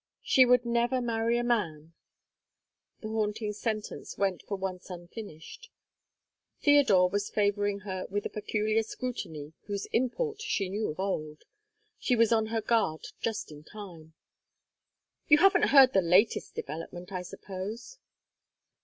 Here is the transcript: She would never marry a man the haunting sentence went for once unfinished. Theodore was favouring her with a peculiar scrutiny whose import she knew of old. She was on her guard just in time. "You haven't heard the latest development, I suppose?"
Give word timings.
She 0.23 0.45
would 0.45 0.65
never 0.65 0.99
marry 0.99 1.37
a 1.37 1.43
man 1.43 1.93
the 3.01 3.09
haunting 3.09 3.53
sentence 3.53 4.17
went 4.17 4.41
for 4.41 4.57
once 4.57 4.89
unfinished. 4.89 5.69
Theodore 6.59 7.07
was 7.07 7.29
favouring 7.29 7.81
her 7.81 8.07
with 8.09 8.25
a 8.25 8.29
peculiar 8.31 8.81
scrutiny 8.81 9.53
whose 9.67 9.85
import 9.93 10.41
she 10.41 10.69
knew 10.69 10.87
of 10.89 10.99
old. 10.99 11.43
She 11.99 12.15
was 12.15 12.31
on 12.31 12.47
her 12.47 12.61
guard 12.61 13.09
just 13.19 13.51
in 13.51 13.63
time. 13.63 14.15
"You 15.27 15.37
haven't 15.37 15.67
heard 15.69 15.93
the 15.93 16.01
latest 16.01 16.55
development, 16.55 17.11
I 17.11 17.21
suppose?" 17.21 17.99